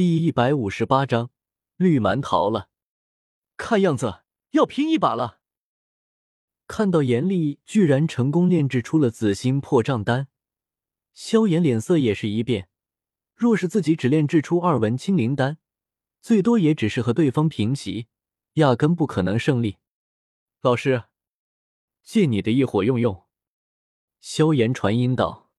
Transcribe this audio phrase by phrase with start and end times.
[0.00, 1.28] 第一百五十八章
[1.76, 2.70] 绿蛮逃了，
[3.58, 5.40] 看样子要拼一把了。
[6.66, 10.28] 看到严厉居然成功炼制出了紫心破障丹，
[11.12, 12.70] 萧炎脸色也是一变。
[13.34, 15.58] 若是自己只炼制出二文清灵丹，
[16.22, 18.08] 最多也只是和对方平齐，
[18.54, 19.76] 压根不可能胜利。
[20.62, 21.04] 老师，
[22.02, 23.26] 借你的一火用用。
[24.22, 25.50] 萧炎传音道：“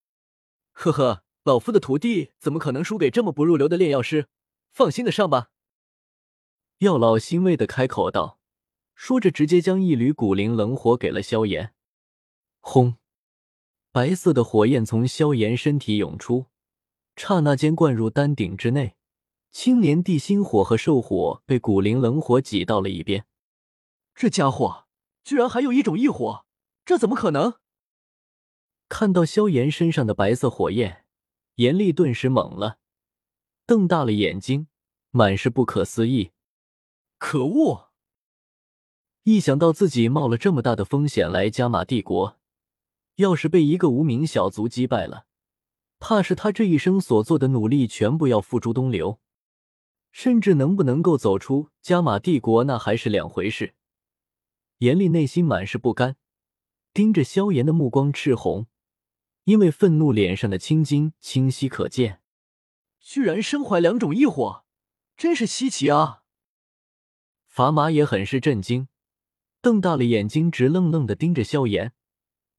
[0.74, 4.28] 呵呵。”老夫的徒弟怎么可能输给这么不入流的炼药师？
[4.70, 5.50] 放心的上吧。
[6.78, 8.38] 药老欣慰的开口道，
[8.94, 11.74] 说着直接将一缕古灵冷火给了萧炎。
[12.60, 12.96] 轰！
[13.90, 16.46] 白色的火焰从萧炎身体涌出，
[17.16, 18.94] 刹那间灌入丹鼎之内。
[19.50, 23.26] 青莲地心火和兽火被古灵冷火挤到了一边。
[24.14, 24.86] 这家伙
[25.24, 26.46] 居然还有一种异火，
[26.84, 27.54] 这怎么可能？
[28.88, 31.01] 看到萧炎身上的白色火焰。
[31.62, 32.78] 严厉顿时懵了，
[33.66, 34.66] 瞪大了眼睛，
[35.12, 36.32] 满是不可思议。
[37.18, 37.92] 可恶！
[39.22, 42.36] 一想到自己冒了这么大的风险来加玛帝国，
[43.14, 45.26] 要是被一个无名小卒击败了，
[46.00, 49.20] 怕是他这一生所做的努力全部要付诸东流，
[50.10, 53.76] 甚至能不能够走出加玛帝国，那还是两回事。
[54.78, 56.16] 严厉内心满是不甘，
[56.92, 58.66] 盯着萧炎的目光赤红。
[59.44, 62.20] 因为愤怒，脸上的青筋清晰可见。
[63.00, 64.64] 居然身怀两种异火，
[65.16, 66.22] 真是稀奇啊！
[67.52, 68.88] 砝码也很是震惊，
[69.60, 71.92] 瞪大了眼睛，直愣愣的盯着萧炎。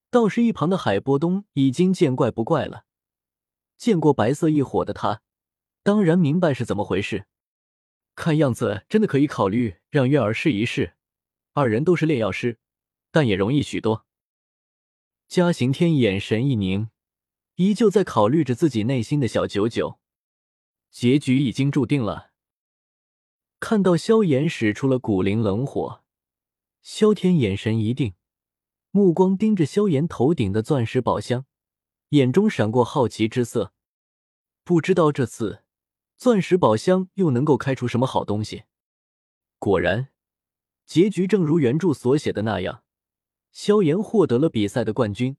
[0.09, 2.85] 倒是一旁的海波东已经见怪不怪了，
[3.77, 5.21] 见过白色异火的他，
[5.81, 7.25] 当然明白是怎么回事。
[8.13, 10.93] 看样子真的可以考虑让月儿试一试，
[11.53, 12.59] 二人都是炼药师，
[13.09, 14.05] 但也容易许多。
[15.27, 16.89] 嘉刑天眼神一凝，
[17.55, 19.99] 依旧在考虑着自己内心的小九九。
[20.91, 22.31] 结局已经注定了。
[23.59, 26.03] 看到萧炎使出了古灵冷火，
[26.81, 28.13] 萧天眼神一定，
[28.91, 31.45] 目光盯着萧炎头顶的钻石宝箱，
[32.09, 33.73] 眼中闪过好奇之色。
[34.63, 35.63] 不知道这次
[36.15, 38.63] 钻石宝箱又能够开出什么好东西。
[39.57, 40.09] 果然，
[40.85, 42.83] 结局正如原著所写的那样。
[43.53, 45.37] 萧炎获得了比赛的冠军。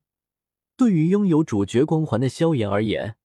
[0.76, 3.16] 对于拥有主角光环的萧炎而言，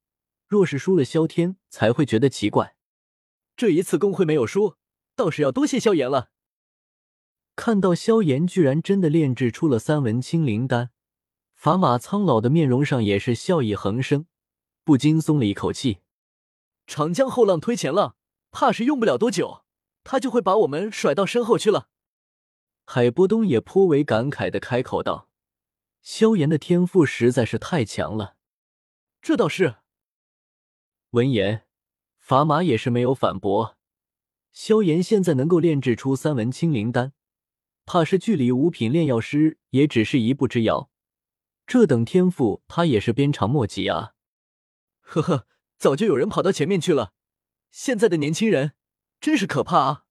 [0.47, 2.75] 若是输了，萧天才会觉得奇怪。
[3.55, 4.75] 这一次公会没有输，
[5.15, 6.31] 倒是要多谢萧炎了。
[7.55, 10.91] 看到萧炎居然真的炼制出了三文清灵丹，
[11.53, 14.25] 法马苍老的面容上也是笑意横生，
[14.83, 15.99] 不禁松了一口气。
[16.87, 18.15] 长江后浪推前浪，
[18.49, 19.65] 怕是用不了多久，
[20.03, 21.89] 他就会把我们甩到身后去了。
[22.91, 25.29] 海波东也颇为感慨的开口道
[26.01, 28.35] ：“萧炎的天赋实在是太强了。”
[29.21, 29.75] 这倒是。
[31.11, 31.67] 闻言，
[32.19, 33.77] 砝码也是没有反驳。
[34.51, 37.13] 萧炎现在能够炼制出三文清灵丹，
[37.85, 40.89] 怕是距离五品炼药师也只是一步之遥。
[41.67, 44.15] 这等天赋，他也是鞭长莫及啊！
[45.01, 45.45] 呵呵，
[45.77, 47.13] 早就有人跑到前面去了。
[47.69, 48.73] 现在的年轻人
[49.21, 50.05] 真是可怕啊！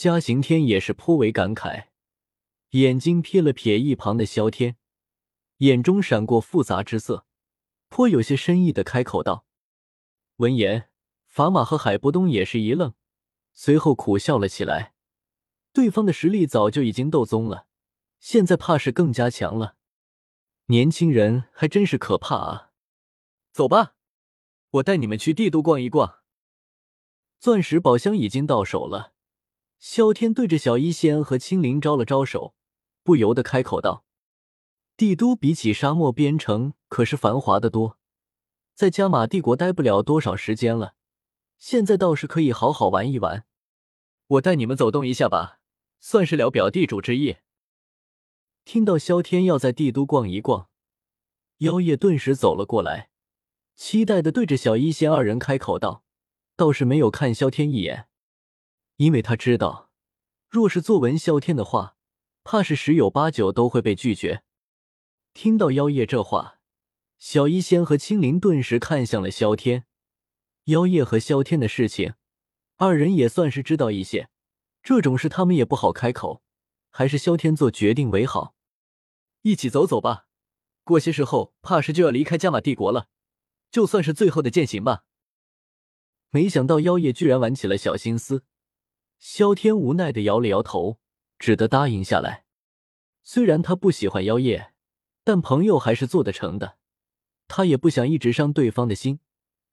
[0.00, 1.88] 嘉刑天也是颇为感慨，
[2.70, 4.78] 眼睛瞥了瞥一旁的萧天，
[5.58, 7.26] 眼中闪过复杂之色，
[7.90, 9.44] 颇有些深意的开口道
[10.40, 10.88] ：“闻言，
[11.26, 12.94] 法马和海波东也是一愣，
[13.52, 14.94] 随后苦笑了起来。
[15.74, 17.66] 对方的实力早就已经斗宗了，
[18.18, 19.76] 现在怕是更加强了。
[20.68, 22.70] 年轻人还真是可怕啊！
[23.52, 23.96] 走吧，
[24.70, 26.20] 我带你们去帝都逛一逛。
[27.38, 29.12] 钻石宝箱已经到手了。”
[29.80, 32.54] 萧天对着小医仙和青灵招了招手，
[33.02, 34.04] 不由得开口道
[34.94, 37.96] ：“帝都比起沙漠边城可是繁华的多，
[38.74, 40.94] 在加玛帝国待不了多少时间了，
[41.58, 43.46] 现在倒是可以好好玩一玩。
[44.26, 45.60] 我带你们走动一下吧，
[45.98, 47.38] 算是了表地主之意。”
[48.66, 50.68] 听到萧天要在帝都逛一逛，
[51.58, 53.08] 妖夜顿时走了过来，
[53.74, 56.04] 期待的对着小医仙二人开口道，
[56.54, 58.09] 倒是没有看萧天一眼。
[59.00, 59.90] 因为他知道，
[60.46, 61.96] 若是作文萧天的话，
[62.44, 64.42] 怕是十有八九都会被拒绝。
[65.32, 66.58] 听到妖夜这话，
[67.18, 69.86] 小医仙和青灵顿时看向了萧天。
[70.64, 72.12] 妖夜和萧天的事情，
[72.76, 74.28] 二人也算是知道一些。
[74.82, 76.42] 这种事他们也不好开口，
[76.90, 78.54] 还是萧天做决定为好。
[79.40, 80.26] 一起走走吧，
[80.84, 83.08] 过些时候怕是就要离开加玛帝国了，
[83.70, 85.04] 就算是最后的践行吧。
[86.28, 88.44] 没想到妖夜居然玩起了小心思。
[89.20, 90.98] 萧天无奈的摇了摇头，
[91.38, 92.46] 只得答应下来。
[93.22, 94.72] 虽然他不喜欢妖夜，
[95.22, 96.78] 但朋友还是做得成的。
[97.46, 99.20] 他也不想一直伤对方的心，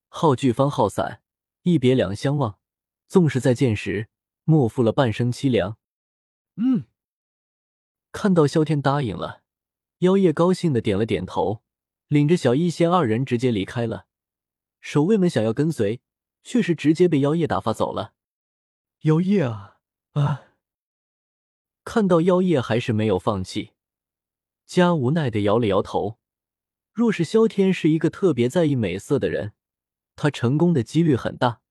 [0.10, 1.22] 好聚方好散，
[1.62, 2.60] 一别两相望，
[3.08, 4.10] 纵使再见时，
[4.44, 5.78] 莫负了半生凄凉。
[6.58, 6.84] 嗯，
[8.12, 9.44] 看到萧天答应了，
[10.00, 11.64] 妖夜高兴的点了点头，
[12.10, 14.08] 领着小医仙二人直接离开了。
[14.82, 16.02] 守卫们想要跟随，
[16.44, 18.16] 却是直接被妖夜打发走了。
[19.02, 19.78] 妖夜啊
[20.14, 20.44] 啊！
[21.84, 23.74] 看到妖夜还是没有放弃，
[24.66, 26.20] 家无奈的摇了摇头。
[26.92, 29.54] 若是萧天是一个特别在意美色的人，
[30.16, 31.62] 他成功的几率很大。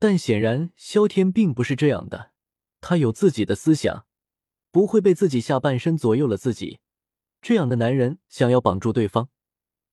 [0.00, 2.32] 但显然萧天并不是这样的，
[2.80, 4.04] 他有自己的思想，
[4.72, 6.80] 不会被自己下半身左右了自己。
[7.40, 9.28] 这样的男人想要绑住对方，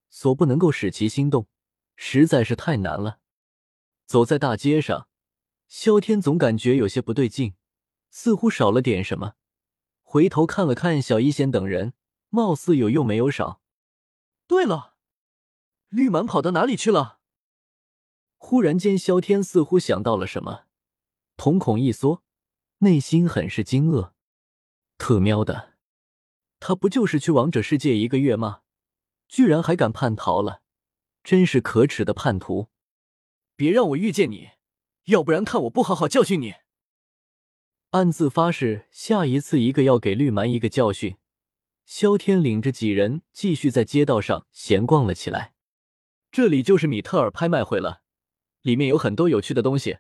[0.10, 1.48] 所不能够使其心动，
[1.96, 3.20] 实在是太难了。
[4.08, 5.09] 走在大街上，
[5.70, 7.54] 萧天总感觉有些不对劲，
[8.10, 9.36] 似乎少了点什么。
[10.02, 11.94] 回头看了看小一仙等人，
[12.30, 13.62] 貌似有又没有少。
[14.48, 14.96] 对了，
[15.90, 17.20] 绿蛮跑到哪里去了？
[18.38, 20.66] 忽然间，萧天似乎想到了什么，
[21.38, 22.24] 瞳孔一缩，
[22.80, 24.14] 内心很是惊愕。
[24.98, 25.76] 特喵的，
[26.60, 28.62] 他不就是去王者世界一个月吗？
[29.28, 30.64] 居然还敢叛逃了，
[31.24, 32.70] 真是可耻的叛徒！
[33.56, 34.50] 别让我遇见你，
[35.10, 36.54] 要不然看我不好好教训你！
[37.92, 41.18] 暗自发誓，下一次一个要给绿蛮一个教训。
[41.84, 45.56] 萧天领着几人继续在街道上闲逛了起来。
[46.32, 48.04] 这里就是米特尔拍卖会了，
[48.62, 49.98] 里面有很多有趣的东西，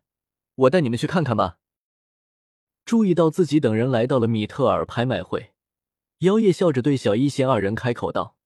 [0.53, 1.57] 我带你们去看看吧。
[2.85, 5.53] 注意到自己等人来到了米特尔拍卖会，
[6.19, 8.37] 妖夜笑着对小一仙二人开口道：“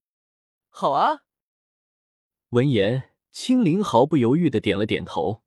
[0.71, 1.23] 好啊。”
[2.51, 5.43] 闻言，青灵毫不犹豫的点了点头。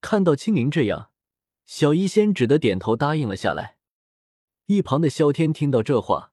[0.00, 1.10] 看到青灵这样，
[1.64, 3.76] 小医仙只得点头答应了下来。
[4.66, 6.32] 一旁的萧天听到这话。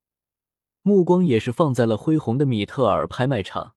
[0.84, 3.76] 目光也是放在了恢宏的米特尔拍卖场，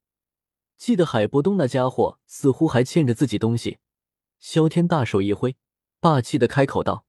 [0.76, 3.78] 记得海波东那家伙似乎还欠着自己东西。
[4.38, 5.56] 萧天大手一挥，
[5.98, 7.04] 霸气的开口道：“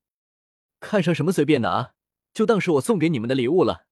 [0.82, 1.94] 看上什么随便拿，
[2.34, 3.86] 就当是我送给你们的礼物了。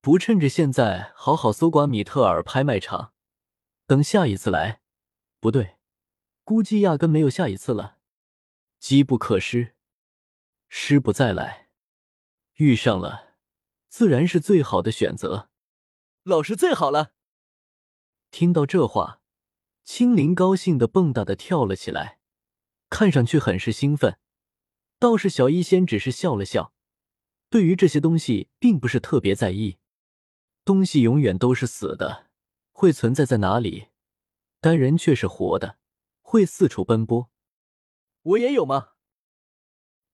[0.00, 3.12] 不趁着现在好好搜刮米特尔拍卖场，
[3.86, 4.80] 等下一次来，
[5.38, 5.76] 不对，
[6.50, 7.98] 估计压根没有下一次了。
[8.80, 9.76] 机不可失，
[10.68, 11.68] 失不再来，
[12.54, 13.36] 遇上了。”
[13.88, 15.48] 自然是最好的选择，
[16.24, 17.12] 老师最好了。
[18.32, 19.20] 听到这话，
[19.84, 22.18] 青灵高兴的蹦跶的跳了起来，
[22.88, 24.18] 看上去很是兴奋。
[24.98, 26.72] 倒是小医仙只是笑了笑，
[27.48, 29.78] 对于这些东西并不是特别在意。
[30.64, 32.26] 东西永远都是死的，
[32.72, 33.90] 会存在在哪里？
[34.60, 35.78] 但人却是活的，
[36.30, 37.28] 会四处奔波。
[38.22, 38.90] 我也有吗？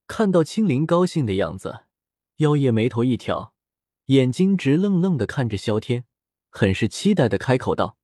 [0.06, 1.80] 看到青灵高兴的样子，
[2.36, 3.52] 妖夜眉头一挑。
[4.06, 6.06] 眼睛直愣愣的看着萧天，
[6.48, 7.98] 很是期待的开口道：“